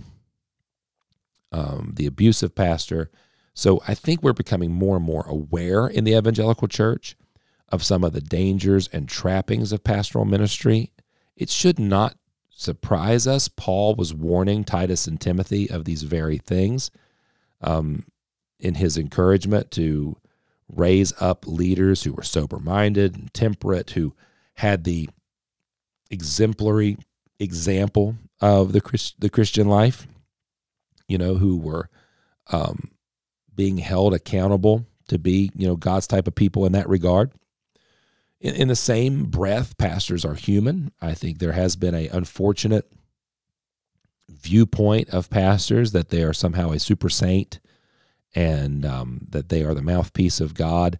um, 1.51 1.93
the 1.95 2.05
abusive 2.05 2.55
pastor. 2.55 3.09
So 3.53 3.81
I 3.87 3.93
think 3.93 4.21
we're 4.21 4.33
becoming 4.33 4.73
more 4.73 4.97
and 4.97 5.05
more 5.05 5.25
aware 5.27 5.87
in 5.87 6.03
the 6.03 6.17
evangelical 6.17 6.67
church 6.67 7.15
of 7.69 7.83
some 7.83 8.03
of 8.03 8.13
the 8.13 8.21
dangers 8.21 8.89
and 8.91 9.07
trappings 9.07 9.71
of 9.71 9.83
pastoral 9.83 10.25
ministry. 10.25 10.91
It 11.37 11.49
should 11.49 11.79
not 11.79 12.17
surprise 12.55 13.27
us. 13.27 13.47
Paul 13.47 13.95
was 13.95 14.13
warning 14.13 14.63
Titus 14.63 15.07
and 15.07 15.19
Timothy 15.19 15.69
of 15.69 15.85
these 15.85 16.03
very 16.03 16.37
things 16.37 16.91
um, 17.61 18.05
in 18.59 18.75
his 18.75 18.97
encouragement 18.97 19.71
to 19.71 20.17
raise 20.67 21.13
up 21.19 21.45
leaders 21.45 22.03
who 22.03 22.13
were 22.13 22.23
sober 22.23 22.59
minded 22.59 23.15
and 23.15 23.33
temperate, 23.33 23.91
who 23.91 24.15
had 24.55 24.83
the 24.83 25.09
exemplary 26.09 26.97
example 27.39 28.15
of 28.41 28.71
the, 28.71 28.81
Christ, 28.81 29.19
the 29.19 29.29
Christian 29.29 29.67
life 29.67 30.07
you 31.07 31.17
know, 31.17 31.35
who 31.35 31.57
were 31.57 31.89
um, 32.51 32.91
being 33.53 33.77
held 33.77 34.13
accountable 34.13 34.85
to 35.07 35.19
be, 35.19 35.51
you 35.55 35.67
know, 35.67 35.75
God's 35.75 36.07
type 36.07 36.27
of 36.27 36.35
people 36.35 36.65
in 36.65 36.71
that 36.73 36.89
regard. 36.89 37.31
In, 38.39 38.55
in 38.55 38.67
the 38.67 38.75
same 38.75 39.25
breath, 39.25 39.77
pastors 39.77 40.25
are 40.25 40.35
human. 40.35 40.91
I 41.01 41.13
think 41.13 41.39
there 41.39 41.53
has 41.53 41.75
been 41.75 41.95
a 41.95 42.07
unfortunate 42.09 42.91
viewpoint 44.29 45.09
of 45.09 45.29
pastors 45.29 45.91
that 45.91 46.09
they 46.09 46.23
are 46.23 46.33
somehow 46.33 46.71
a 46.71 46.79
super 46.79 47.09
saint 47.09 47.59
and 48.33 48.85
um, 48.85 49.27
that 49.29 49.49
they 49.49 49.63
are 49.63 49.73
the 49.73 49.81
mouthpiece 49.81 50.41
of 50.41 50.53
God, 50.53 50.99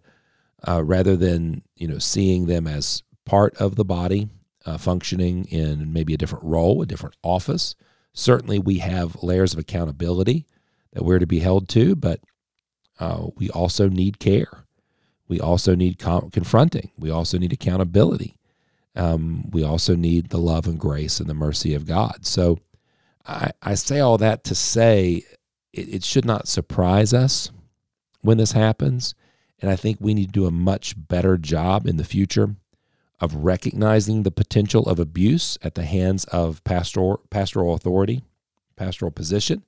uh, 0.66 0.82
rather 0.82 1.16
than 1.16 1.62
you 1.76 1.86
know 1.86 1.98
seeing 1.98 2.46
them 2.46 2.66
as 2.66 3.02
part 3.24 3.54
of 3.58 3.76
the 3.76 3.84
body, 3.84 4.28
uh, 4.64 4.78
functioning 4.78 5.44
in 5.46 5.92
maybe 5.92 6.14
a 6.14 6.18
different 6.18 6.44
role, 6.44 6.80
a 6.82 6.86
different 6.86 7.16
office. 7.22 7.74
Certainly, 8.14 8.60
we 8.60 8.78
have 8.78 9.22
layers 9.22 9.52
of 9.52 9.58
accountability 9.58 10.46
that 10.92 11.04
we're 11.04 11.18
to 11.18 11.26
be 11.26 11.40
held 11.40 11.68
to, 11.68 11.94
but 11.94 12.20
uh, 12.98 13.26
we 13.36 13.50
also 13.50 13.88
need 13.88 14.18
care. 14.18 14.65
We 15.28 15.40
also 15.40 15.74
need 15.74 15.98
com- 15.98 16.30
confronting. 16.30 16.90
We 16.98 17.10
also 17.10 17.38
need 17.38 17.52
accountability. 17.52 18.36
Um, 18.94 19.50
we 19.50 19.62
also 19.62 19.94
need 19.94 20.30
the 20.30 20.38
love 20.38 20.66
and 20.66 20.78
grace 20.78 21.20
and 21.20 21.28
the 21.28 21.34
mercy 21.34 21.74
of 21.74 21.86
God. 21.86 22.24
So 22.24 22.58
I, 23.26 23.50
I 23.62 23.74
say 23.74 24.00
all 24.00 24.18
that 24.18 24.44
to 24.44 24.54
say 24.54 25.24
it, 25.72 25.94
it 25.94 26.04
should 26.04 26.24
not 26.24 26.48
surprise 26.48 27.12
us 27.12 27.50
when 28.22 28.38
this 28.38 28.52
happens. 28.52 29.14
And 29.60 29.70
I 29.70 29.76
think 29.76 29.98
we 30.00 30.14
need 30.14 30.26
to 30.26 30.32
do 30.32 30.46
a 30.46 30.50
much 30.50 30.94
better 30.96 31.36
job 31.36 31.86
in 31.86 31.96
the 31.96 32.04
future 32.04 32.56
of 33.20 33.34
recognizing 33.34 34.22
the 34.22 34.30
potential 34.30 34.86
of 34.88 34.98
abuse 34.98 35.56
at 35.62 35.74
the 35.74 35.84
hands 35.84 36.24
of 36.26 36.62
pastoral, 36.64 37.22
pastoral 37.30 37.74
authority, 37.74 38.22
pastoral 38.76 39.10
position, 39.10 39.64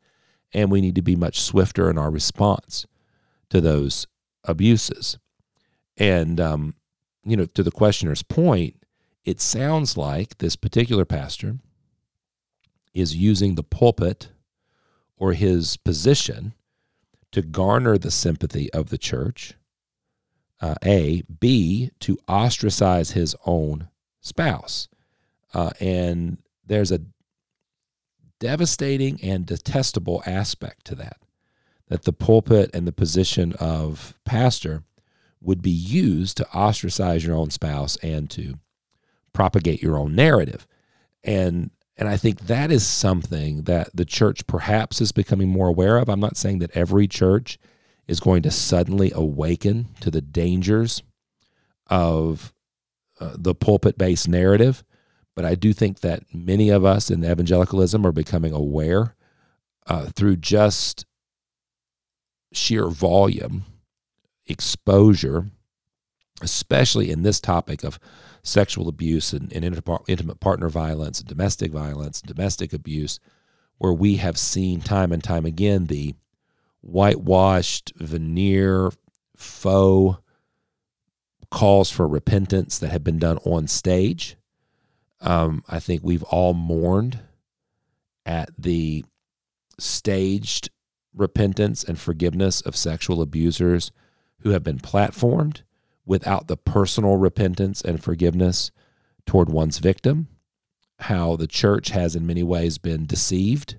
and 0.52 0.70
we 0.70 0.80
need 0.80 0.94
to 0.94 1.02
be 1.02 1.16
much 1.16 1.40
swifter 1.40 1.90
in 1.90 1.96
our 1.98 2.10
response 2.10 2.86
to 3.48 3.60
those 3.60 4.06
abuses. 4.44 5.18
And, 5.98 6.40
um, 6.40 6.74
you 7.24 7.36
know, 7.36 7.46
to 7.46 7.62
the 7.62 7.70
questioner's 7.70 8.22
point, 8.22 8.76
it 9.24 9.40
sounds 9.40 9.96
like 9.96 10.38
this 10.38 10.56
particular 10.56 11.04
pastor 11.04 11.58
is 12.94 13.16
using 13.16 13.54
the 13.54 13.62
pulpit 13.62 14.28
or 15.18 15.32
his 15.32 15.76
position 15.76 16.54
to 17.32 17.42
garner 17.42 17.98
the 17.98 18.10
sympathy 18.10 18.72
of 18.72 18.88
the 18.88 18.98
church 18.98 19.54
uh, 20.60 20.74
A, 20.84 21.22
B, 21.22 21.90
to 22.00 22.18
ostracize 22.28 23.12
his 23.12 23.36
own 23.44 23.88
spouse. 24.20 24.88
Uh, 25.54 25.70
and 25.80 26.38
there's 26.64 26.90
a 26.90 27.02
devastating 28.40 29.20
and 29.22 29.46
detestable 29.46 30.22
aspect 30.26 30.84
to 30.86 30.94
that, 30.94 31.18
that 31.88 32.04
the 32.04 32.12
pulpit 32.12 32.70
and 32.72 32.86
the 32.86 32.92
position 32.92 33.52
of 33.60 34.18
pastor 34.24 34.82
would 35.40 35.62
be 35.62 35.70
used 35.70 36.36
to 36.36 36.48
ostracize 36.52 37.24
your 37.24 37.36
own 37.36 37.50
spouse 37.50 37.96
and 37.96 38.28
to 38.30 38.54
propagate 39.32 39.82
your 39.82 39.96
own 39.96 40.14
narrative. 40.14 40.66
And 41.22 41.70
and 41.96 42.08
I 42.08 42.16
think 42.16 42.42
that 42.42 42.70
is 42.70 42.86
something 42.86 43.62
that 43.62 43.90
the 43.92 44.04
church 44.04 44.46
perhaps 44.46 45.00
is 45.00 45.10
becoming 45.10 45.48
more 45.48 45.66
aware 45.66 45.98
of. 45.98 46.08
I'm 46.08 46.20
not 46.20 46.36
saying 46.36 46.60
that 46.60 46.70
every 46.76 47.08
church 47.08 47.58
is 48.06 48.20
going 48.20 48.42
to 48.42 48.52
suddenly 48.52 49.10
awaken 49.12 49.88
to 50.00 50.10
the 50.10 50.20
dangers 50.20 51.02
of 51.88 52.52
uh, 53.20 53.32
the 53.36 53.54
pulpit 53.54 53.98
based 53.98 54.28
narrative. 54.28 54.84
But 55.34 55.44
I 55.44 55.54
do 55.54 55.72
think 55.72 56.00
that 56.00 56.22
many 56.32 56.70
of 56.70 56.84
us 56.84 57.10
in 57.10 57.24
evangelicalism 57.24 58.06
are 58.06 58.12
becoming 58.12 58.52
aware 58.52 59.14
uh, 59.86 60.06
through 60.06 60.36
just 60.36 61.04
sheer 62.52 62.88
volume, 62.88 63.64
exposure, 64.48 65.50
especially 66.42 67.10
in 67.10 67.22
this 67.22 67.40
topic 67.40 67.84
of 67.84 67.98
sexual 68.42 68.88
abuse 68.88 69.32
and, 69.32 69.52
and 69.52 69.64
intimate 69.64 70.40
partner 70.40 70.68
violence, 70.68 71.22
domestic 71.22 71.72
violence, 71.72 72.22
domestic 72.22 72.72
abuse, 72.72 73.20
where 73.78 73.92
we 73.92 74.16
have 74.16 74.38
seen 74.38 74.80
time 74.80 75.12
and 75.12 75.22
time 75.22 75.44
again 75.44 75.86
the 75.86 76.14
whitewashed, 76.80 77.92
veneer 77.96 78.90
faux 79.36 80.18
calls 81.50 81.90
for 81.90 82.06
repentance 82.06 82.78
that 82.78 82.90
have 82.90 83.04
been 83.04 83.18
done 83.18 83.38
on 83.38 83.66
stage. 83.66 84.36
Um, 85.20 85.62
I 85.68 85.80
think 85.80 86.02
we've 86.02 86.22
all 86.24 86.54
mourned 86.54 87.20
at 88.26 88.50
the 88.58 89.04
staged 89.78 90.70
repentance 91.14 91.82
and 91.82 91.98
forgiveness 91.98 92.60
of 92.60 92.76
sexual 92.76 93.22
abusers 93.22 93.90
who 94.42 94.50
have 94.50 94.62
been 94.62 94.78
platformed 94.78 95.62
without 96.06 96.48
the 96.48 96.56
personal 96.56 97.16
repentance 97.16 97.82
and 97.82 98.02
forgiveness 98.02 98.70
toward 99.26 99.48
one's 99.50 99.78
victim. 99.78 100.28
How 101.00 101.36
the 101.36 101.46
church 101.46 101.90
has, 101.90 102.16
in 102.16 102.26
many 102.26 102.42
ways, 102.42 102.78
been 102.78 103.06
deceived 103.06 103.76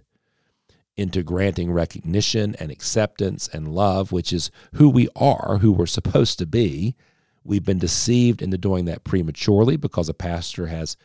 into 0.95 1.23
granting 1.23 1.71
recognition 1.71 2.55
and 2.59 2.71
acceptance 2.71 3.47
and 3.47 3.73
love, 3.73 4.11
which 4.11 4.31
is 4.33 4.51
who 4.75 4.89
we 4.89 5.07
are, 5.15 5.59
who 5.59 5.71
we're 5.71 5.85
supposed 5.85 6.37
to 6.39 6.45
be. 6.45 6.95
We've 7.43 7.63
been 7.63 7.79
deceived 7.79 8.41
into 8.41 8.57
doing 8.57 8.85
that 8.85 9.03
prematurely 9.03 9.77
because 9.77 10.09
a 10.09 10.13
pastor 10.13 10.67
has 10.67 10.97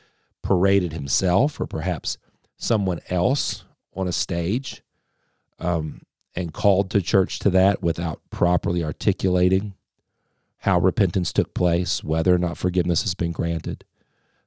paraded 0.43 0.93
himself 0.93 1.61
or 1.61 1.67
perhaps 1.67 2.19
someone 2.57 3.01
else 3.09 3.65
on 3.95 4.09
a 4.09 4.13
stage 4.13 4.83
um, 5.59 6.03
and 6.35 6.53
called 6.53 6.91
to 6.91 7.01
church 7.01 7.39
to 7.41 7.51
that 7.51 7.83
without 7.83 8.21
properly 8.31 8.83
articulating 8.83 9.75
how 10.59 10.79
repentance 10.79 11.33
took 11.33 11.53
place, 11.53 12.03
whether 12.03 12.35
or 12.35 12.39
not 12.39 12.57
forgiveness 12.57 13.03
has 13.03 13.15
been 13.15 13.33
granted, 13.33 13.85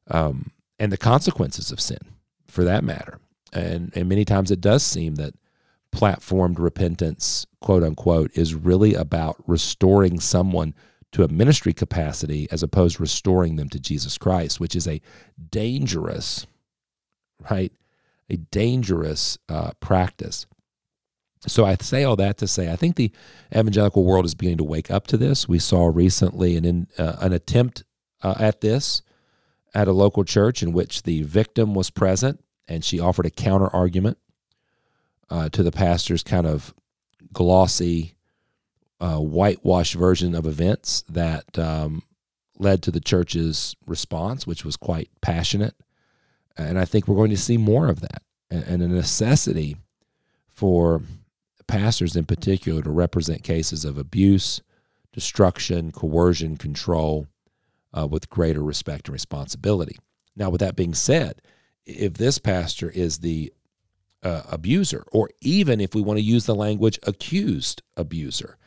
um, 0.10 0.52
and 0.80 0.92
the 0.92 0.98
consequences 0.98 1.72
of 1.72 1.80
sin, 1.80 2.00
for 2.48 2.64
that 2.64 2.84
matter. 2.84 3.20
And, 3.54 3.92
and 3.96 4.10
many 4.10 4.26
times 4.26 4.50
it 4.50 4.60
does 4.60 4.84
seem 4.84 5.16
that 5.16 5.36
platformed 5.92 6.60
repentance, 6.60 7.46
quote 7.62 7.84
unquote, 7.84 8.32
is 8.34 8.56
really 8.56 8.94
about 8.94 9.36
restoring 9.48 10.20
someone 10.20 10.74
to 11.12 11.24
a 11.24 11.28
ministry 11.28 11.74
capacity 11.74 12.48
as 12.52 12.64
opposed 12.64 12.98
to 12.98 13.04
restoring 13.04 13.56
them 13.56 13.70
to 13.70 13.80
Jesus 13.80 14.18
Christ, 14.18 14.60
which 14.60 14.76
is 14.76 14.88
a 14.88 15.02
dangerous, 15.50 16.46
right? 17.50 17.72
A 18.30 18.38
dangerous 18.38 19.38
uh, 19.48 19.72
practice. 19.80 20.46
So 21.48 21.66
I 21.66 21.76
say 21.80 22.04
all 22.04 22.16
that 22.18 22.38
to 22.38 22.48
say 22.48 22.72
I 22.72 22.76
think 22.76 22.96
the 22.96 23.12
evangelical 23.56 24.04
world 24.04 24.26
is 24.26 24.36
beginning 24.36 24.58
to 24.58 24.64
wake 24.64 24.92
up 24.92 25.08
to 25.08 25.18
this. 25.18 25.48
We 25.48 25.60
saw 25.60 25.88
recently 25.88 26.58
an 26.58 26.66
in, 26.66 26.88
uh, 26.98 27.16
an 27.22 27.34
attempt 27.34 27.84
uh, 28.22 28.36
at 28.40 28.62
this 28.62 29.02
at 29.74 29.88
a 29.88 29.94
local 29.94 30.24
church 30.24 30.64
in 30.64 30.74
which 30.74 31.04
the 31.04 31.24
victim 31.24 31.74
was 31.74 31.90
present 31.90 32.44
and 32.68 32.84
she 32.84 33.00
offered 33.00 33.26
a 33.26 33.32
counter 33.32 33.68
argument 33.74 34.18
uh, 35.30 35.50
to 35.50 35.64
the 35.64 35.72
pastor's 35.72 36.24
kind 36.24 36.46
of 36.48 36.74
glossy, 37.34 38.16
uh, 39.00 39.18
whitewashed 39.18 39.94
version 39.94 40.34
of 40.36 40.46
events 40.46 41.04
that 41.10 41.58
um, 41.58 42.02
led 42.58 42.82
to 42.84 42.92
the 42.92 43.00
church's 43.00 43.76
response, 43.86 44.48
which 44.48 44.66
was 44.66 44.76
quite 44.76 45.10
passionate. 45.22 45.76
And 46.58 46.80
I 46.80 46.86
think 46.86 47.08
we're 47.08 47.16
going 47.16 47.30
to 47.30 47.38
see 47.38 47.58
more 47.58 47.88
of 47.88 48.02
that 48.02 48.24
and, 48.50 48.64
and 48.64 48.84
a 48.84 48.88
necessity 48.88 49.78
for 50.48 51.02
pastors 51.68 52.16
in 52.16 52.26
particular 52.26 52.82
to 52.82 52.90
represent 52.90 53.44
cases 53.44 53.86
of 53.86 53.98
abuse, 53.98 54.62
destruction, 55.14 55.92
coercion, 55.92 56.58
control 56.58 57.28
uh, 57.98 58.08
with 58.08 58.30
greater 58.30 58.64
respect 58.64 59.08
and 59.08 59.14
responsibility. 59.14 59.98
Now, 60.36 60.50
with 60.50 60.60
that 60.60 60.76
being 60.76 60.94
said, 60.94 61.42
if 61.86 62.14
this 62.14 62.38
pastor 62.38 62.90
is 62.90 63.20
the 63.20 63.54
uh, 64.24 64.44
abuser, 64.50 65.06
or 65.12 65.30
even 65.42 65.80
if 65.80 65.96
we 65.96 66.02
want 66.02 66.18
to 66.18 66.24
use 66.24 66.46
the 66.46 66.56
language 66.56 67.00
accused 67.04 67.82
abuser, 67.96 68.58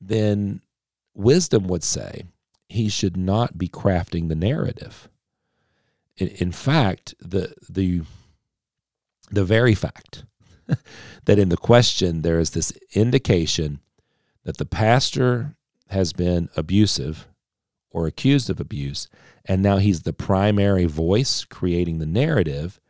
then 0.00 0.60
wisdom 1.14 1.66
would 1.68 1.84
say 1.84 2.24
he 2.68 2.88
should 2.88 3.16
not 3.16 3.56
be 3.56 3.68
crafting 3.68 4.28
the 4.28 4.34
narrative. 4.34 5.08
In, 6.16 6.28
in 6.28 6.52
fact, 6.52 7.14
the 7.20 7.54
the 7.68 8.02
the 9.30 9.44
very 9.44 9.74
fact 9.74 10.24
that 11.24 11.38
in 11.38 11.48
the 11.48 11.56
question 11.56 12.22
there 12.22 12.38
is 12.38 12.50
this 12.50 12.72
indication 12.94 13.80
that 14.44 14.58
the 14.58 14.66
pastor 14.66 15.56
has 15.88 16.12
been 16.12 16.48
abusive 16.56 17.28
or 17.90 18.06
accused 18.06 18.50
of 18.50 18.60
abuse, 18.60 19.08
and 19.44 19.62
now 19.62 19.78
he's 19.78 20.02
the 20.02 20.12
primary 20.12 20.84
voice 20.84 21.44
creating 21.44 21.98
the 21.98 22.06
narrative, 22.06 22.80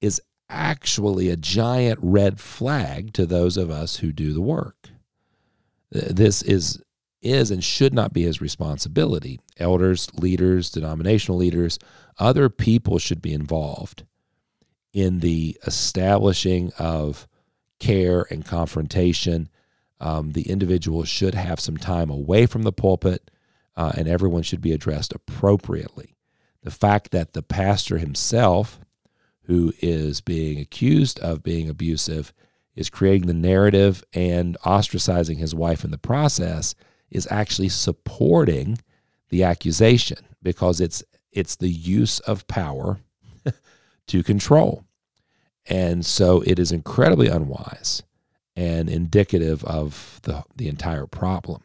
is 0.00 0.20
actually 0.48 1.28
a 1.28 1.36
giant 1.36 1.98
red 2.02 2.38
flag 2.38 3.12
to 3.14 3.26
those 3.26 3.56
of 3.56 3.70
us 3.70 3.96
who 3.96 4.12
do 4.12 4.32
the 4.32 4.40
work. 4.40 4.90
This 5.90 6.42
is 6.42 6.82
is 7.20 7.52
and 7.52 7.62
should 7.62 7.94
not 7.94 8.12
be 8.12 8.22
his 8.22 8.40
responsibility. 8.40 9.38
Elders, 9.56 10.12
leaders, 10.14 10.70
denominational 10.70 11.38
leaders, 11.38 11.78
other 12.18 12.48
people 12.48 12.98
should 12.98 13.22
be 13.22 13.32
involved 13.32 14.04
in 14.92 15.20
the 15.20 15.58
establishing 15.66 16.72
of 16.78 17.26
care 17.78 18.26
and 18.30 18.44
confrontation. 18.44 19.48
Um, 20.00 20.32
the 20.32 20.48
individual 20.48 21.04
should 21.04 21.34
have 21.34 21.60
some 21.60 21.76
time 21.76 22.10
away 22.10 22.46
from 22.46 22.62
the 22.62 22.72
pulpit, 22.72 23.30
uh, 23.76 23.92
and 23.96 24.08
everyone 24.08 24.42
should 24.42 24.60
be 24.60 24.72
addressed 24.72 25.12
appropriately. 25.12 26.16
The 26.62 26.70
fact 26.70 27.10
that 27.10 27.32
the 27.32 27.42
pastor 27.42 27.98
himself, 27.98 28.80
who 29.44 29.72
is 29.80 30.20
being 30.20 30.58
accused 30.58 31.18
of 31.20 31.42
being 31.42 31.68
abusive, 31.68 32.32
is 32.74 32.90
creating 32.90 33.26
the 33.26 33.34
narrative 33.34 34.04
and 34.12 34.56
ostracizing 34.64 35.38
his 35.38 35.54
wife 35.54 35.84
in 35.84 35.90
the 35.90 35.98
process 35.98 36.74
is 37.10 37.28
actually 37.30 37.68
supporting 37.68 38.78
the 39.28 39.44
accusation 39.44 40.18
because 40.42 40.80
it's 40.80 41.02
it's 41.30 41.56
the 41.56 41.70
use 41.70 42.20
of 42.20 42.46
power 42.46 43.00
to 44.08 44.22
control. 44.22 44.84
And 45.66 46.04
so 46.04 46.42
it 46.46 46.58
is 46.58 46.72
incredibly 46.72 47.28
unwise 47.28 48.02
and 48.56 48.88
indicative 48.88 49.64
of 49.64 50.20
the, 50.22 50.44
the 50.56 50.68
entire 50.68 51.06
problem. 51.06 51.62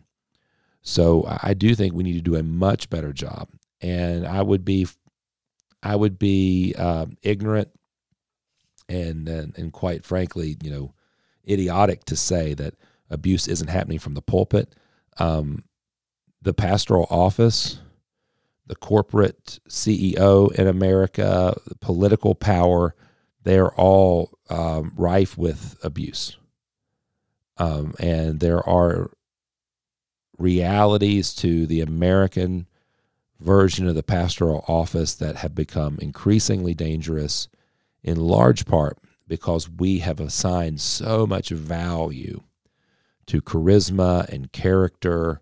So 0.81 1.25
I 1.43 1.53
do 1.53 1.75
think 1.75 1.93
we 1.93 2.03
need 2.03 2.13
to 2.13 2.21
do 2.21 2.35
a 2.35 2.43
much 2.43 2.89
better 2.89 3.11
job. 3.11 3.49
And 3.81 4.25
I 4.25 4.41
would 4.41 4.63
be, 4.63 4.87
I 5.83 5.95
would 5.95 6.17
be 6.17 6.73
uh, 6.77 7.07
ignorant 7.21 7.69
and, 8.89 9.27
and 9.27 9.57
and 9.57 9.73
quite 9.73 10.05
frankly, 10.05 10.57
you 10.61 10.71
know, 10.71 10.93
idiotic 11.47 12.05
to 12.05 12.15
say 12.15 12.53
that 12.53 12.75
abuse 13.09 13.47
isn't 13.47 13.69
happening 13.69 13.99
from 13.99 14.13
the 14.13 14.21
pulpit. 14.21 14.75
Um, 15.17 15.63
the 16.41 16.53
pastoral 16.53 17.07
office 17.09 17.79
the 18.67 18.75
corporate 18.75 19.59
CEO 19.69 20.53
in 20.53 20.67
America, 20.67 21.59
the 21.65 21.75
political 21.75 22.35
power, 22.35 22.95
they're 23.43 23.73
all 23.73 24.37
um, 24.49 24.93
rife 24.95 25.37
with 25.37 25.77
abuse. 25.83 26.37
Um, 27.57 27.95
and 27.99 28.39
there 28.39 28.67
are 28.67 29.09
realities 30.37 31.33
to 31.35 31.65
the 31.65 31.81
American 31.81 32.67
version 33.39 33.87
of 33.87 33.95
the 33.95 34.03
pastoral 34.03 34.63
office 34.67 35.15
that 35.15 35.37
have 35.37 35.55
become 35.55 35.97
increasingly 36.01 36.73
dangerous, 36.73 37.47
in 38.03 38.17
large 38.17 38.65
part 38.65 38.97
because 39.27 39.69
we 39.69 39.99
have 39.99 40.19
assigned 40.19 40.79
so 40.79 41.27
much 41.27 41.49
value 41.49 42.41
to 43.25 43.41
charisma 43.41 44.27
and 44.29 44.51
character 44.51 45.41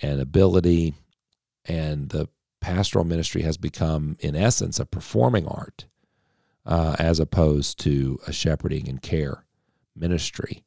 and 0.00 0.20
ability 0.20 0.94
and 1.64 2.10
the 2.10 2.28
pastoral 2.62 3.04
ministry 3.04 3.42
has 3.42 3.58
become, 3.58 4.16
in 4.20 4.34
essence, 4.34 4.80
a 4.80 4.86
performing 4.86 5.46
art 5.46 5.84
uh, 6.64 6.94
as 6.98 7.18
opposed 7.18 7.78
to 7.80 8.18
a 8.26 8.32
shepherding 8.32 8.88
and 8.88 9.02
care 9.02 9.44
ministry. 9.94 10.62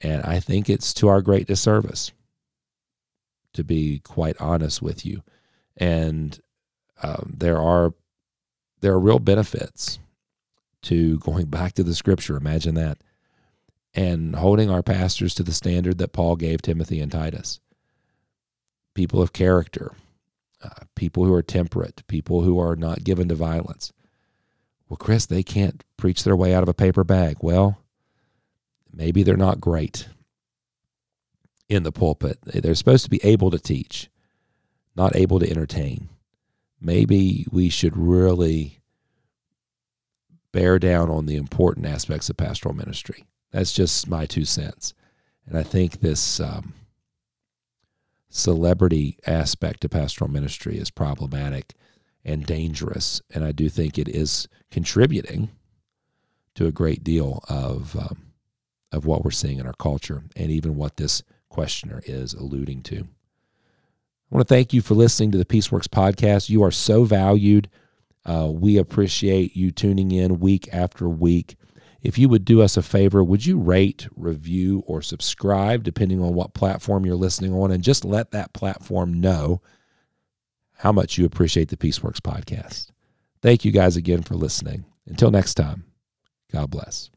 And 0.00 0.22
I 0.22 0.40
think 0.40 0.70
it's 0.70 0.94
to 0.94 1.08
our 1.08 1.20
great 1.20 1.46
disservice, 1.46 2.12
to 3.52 3.64
be 3.64 3.98
quite 3.98 4.40
honest 4.40 4.80
with 4.80 5.04
you. 5.04 5.22
And 5.76 6.40
um, 7.02 7.34
there 7.36 7.58
are 7.58 7.92
there 8.80 8.92
are 8.92 9.00
real 9.00 9.18
benefits 9.18 9.98
to 10.82 11.18
going 11.18 11.46
back 11.46 11.74
to 11.74 11.82
the 11.82 11.94
scripture. 11.94 12.36
Imagine 12.36 12.76
that. 12.76 12.98
And 13.92 14.36
holding 14.36 14.70
our 14.70 14.82
pastors 14.82 15.34
to 15.34 15.42
the 15.42 15.52
standard 15.52 15.98
that 15.98 16.12
Paul 16.12 16.36
gave 16.36 16.62
Timothy 16.62 17.00
and 17.00 17.10
Titus. 17.10 17.60
People 18.94 19.20
of 19.20 19.32
character, 19.32 19.92
uh, 20.62 20.84
people 20.94 21.24
who 21.24 21.32
are 21.34 21.42
temperate, 21.42 22.06
people 22.06 22.42
who 22.42 22.58
are 22.58 22.76
not 22.76 23.04
given 23.04 23.28
to 23.28 23.34
violence. 23.34 23.92
Well, 24.88 24.96
Chris, 24.96 25.26
they 25.26 25.42
can't 25.42 25.84
preach 25.96 26.24
their 26.24 26.36
way 26.36 26.52
out 26.52 26.62
of 26.62 26.68
a 26.68 26.74
paper 26.74 27.04
bag. 27.04 27.36
Well, 27.40 27.78
maybe 28.92 29.22
they're 29.22 29.36
not 29.36 29.60
great 29.60 30.08
in 31.68 31.84
the 31.84 31.92
pulpit. 31.92 32.38
They're 32.42 32.74
supposed 32.74 33.04
to 33.04 33.10
be 33.10 33.20
able 33.22 33.50
to 33.52 33.58
teach, 33.58 34.10
not 34.96 35.14
able 35.14 35.38
to 35.38 35.48
entertain. 35.48 36.08
Maybe 36.80 37.46
we 37.50 37.68
should 37.68 37.96
really 37.96 38.80
bear 40.52 40.78
down 40.78 41.08
on 41.08 41.26
the 41.26 41.36
important 41.36 41.86
aspects 41.86 42.28
of 42.28 42.36
pastoral 42.36 42.74
ministry. 42.74 43.24
That's 43.52 43.72
just 43.72 44.08
my 44.08 44.26
two 44.26 44.44
cents. 44.44 44.94
And 45.46 45.56
I 45.56 45.62
think 45.62 46.00
this 46.00 46.40
um, 46.40 46.74
celebrity 48.30 49.18
aspect 49.26 49.82
to 49.82 49.88
pastoral 49.88 50.30
ministry 50.30 50.78
is 50.78 50.90
problematic 50.90 51.74
and 52.24 52.46
dangerous. 52.46 53.20
And 53.34 53.44
I 53.44 53.52
do 53.52 53.68
think 53.68 53.98
it 53.98 54.08
is 54.08 54.48
contributing 54.70 55.50
to 56.54 56.66
a 56.66 56.72
great 56.72 57.04
deal 57.04 57.44
of 57.48 57.96
um, 57.96 58.26
of 58.92 59.06
what 59.06 59.24
we're 59.24 59.30
seeing 59.30 59.58
in 59.58 59.66
our 59.66 59.74
culture 59.74 60.24
and 60.34 60.50
even 60.50 60.74
what 60.74 60.96
this 60.96 61.22
questioner 61.48 62.02
is 62.06 62.34
alluding 62.34 62.82
to. 62.82 62.96
I 62.96 64.34
want 64.34 64.46
to 64.46 64.54
thank 64.54 64.72
you 64.72 64.80
for 64.82 64.94
listening 64.94 65.30
to 65.32 65.38
the 65.38 65.44
Peaceworks 65.44 65.88
podcast. 65.88 66.48
You 66.48 66.62
are 66.62 66.70
so 66.70 67.04
valued. 67.04 67.68
Uh, 68.24 68.48
we 68.52 68.78
appreciate 68.78 69.56
you 69.56 69.70
tuning 69.70 70.10
in 70.10 70.40
week 70.40 70.68
after 70.72 71.08
week. 71.08 71.56
If 72.02 72.18
you 72.18 72.28
would 72.28 72.44
do 72.44 72.62
us 72.62 72.76
a 72.76 72.82
favor, 72.82 73.22
would 73.22 73.44
you 73.44 73.58
rate, 73.58 74.08
review, 74.16 74.82
or 74.86 75.02
subscribe, 75.02 75.82
depending 75.82 76.22
on 76.22 76.34
what 76.34 76.54
platform 76.54 77.04
you're 77.04 77.14
listening 77.14 77.52
on, 77.54 77.70
and 77.70 77.84
just 77.84 78.04
let 78.04 78.30
that 78.30 78.52
platform 78.52 79.20
know 79.20 79.60
how 80.78 80.92
much 80.92 81.18
you 81.18 81.26
appreciate 81.26 81.68
the 81.68 81.76
Peaceworks 81.76 82.20
podcast. 82.20 82.88
Thank 83.42 83.64
you 83.64 83.72
guys 83.72 83.96
again 83.96 84.22
for 84.22 84.34
listening. 84.34 84.84
Until 85.06 85.30
next 85.30 85.54
time, 85.54 85.84
God 86.50 86.70
bless. 86.70 87.10